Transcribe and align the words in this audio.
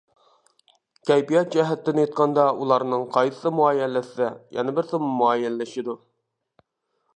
كەيپىيات 1.09 1.51
جەھەتتىن 1.55 2.01
ئېيتقاندا 2.03 2.45
ئۇلارنىڭ 2.63 3.05
قايسىسى 3.17 3.53
مۇئەييەنلەشسە 3.59 4.33
يەنە 4.59 4.75
بىرسىمۇ 4.81 5.13
مۇئەييەنلىشىدۇ. 5.23 5.99